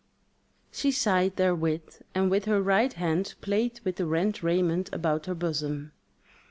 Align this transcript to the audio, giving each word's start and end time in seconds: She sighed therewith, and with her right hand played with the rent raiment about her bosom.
She 0.71 0.89
sighed 0.89 1.35
therewith, 1.35 2.01
and 2.15 2.31
with 2.31 2.45
her 2.45 2.59
right 2.59 2.91
hand 2.91 3.35
played 3.39 3.81
with 3.83 3.97
the 3.97 4.07
rent 4.07 4.41
raiment 4.41 4.89
about 4.91 5.27
her 5.27 5.35
bosom. 5.35 5.91